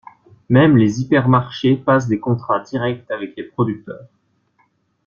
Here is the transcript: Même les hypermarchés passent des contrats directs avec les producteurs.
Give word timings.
Même 0.49 0.77
les 0.77 0.99
hypermarchés 0.99 1.75
passent 1.75 2.07
des 2.07 2.19
contrats 2.19 2.61
directs 2.61 3.05
avec 3.11 3.35
les 3.37 3.43
producteurs. 3.43 4.07